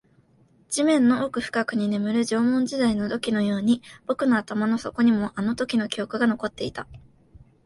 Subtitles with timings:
[0.67, 6.87] 地面の奥深くに眠る縄文時代の土器のように、僕の頭の底にもあのときの記憶が残っていた